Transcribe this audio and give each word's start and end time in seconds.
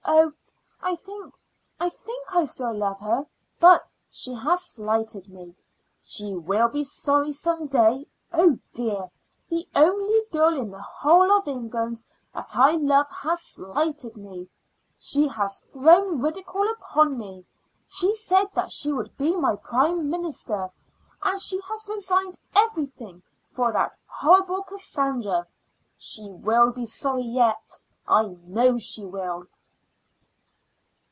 "Oh, 0.03 0.33
I 0.81 0.95
think 0.95 1.35
I 1.79 1.87
think 1.89 2.35
I 2.35 2.39
love 2.71 2.99
her 2.99 3.21
still. 3.25 3.29
But 3.61 3.91
she 4.09 4.33
has 4.33 4.63
slighted 4.65 5.29
me. 5.29 5.55
She 6.01 6.33
will 6.33 6.67
be 6.69 6.83
sorry 6.83 7.31
some 7.31 7.67
day. 7.67 8.07
Oh, 8.33 8.57
dear! 8.73 9.09
The 9.49 9.67
only 9.75 10.19
girl 10.31 10.57
in 10.59 10.71
the 10.71 10.81
whole 10.81 11.31
of 11.31 11.47
England 11.47 12.01
that 12.33 12.49
I 12.55 12.71
love 12.71 13.09
has 13.11 13.41
slighted 13.43 14.17
me. 14.17 14.49
She 14.97 15.27
has 15.27 15.59
thrown 15.71 16.19
ridicule 16.19 16.67
upon 16.71 17.17
me. 17.17 17.45
She 17.87 18.11
said 18.11 18.47
that 18.55 18.71
she 18.71 18.91
would 18.91 19.15
be 19.17 19.35
my 19.35 19.55
Prime 19.55 20.09
Minister, 20.09 20.71
and 21.21 21.39
she 21.39 21.61
has 21.69 21.87
resigned 21.87 22.37
everything 22.55 23.21
for 23.51 23.71
that 23.71 23.95
horrible 24.07 24.63
Cassandra. 24.63 25.47
She 25.95 26.27
will 26.27 26.71
be 26.71 26.85
sorry 26.85 27.23
yet; 27.23 27.79
I 28.07 28.23
know 28.27 28.77
she 28.77 29.05
will." 29.05 29.45